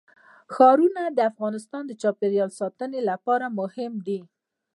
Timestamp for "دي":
4.07-4.19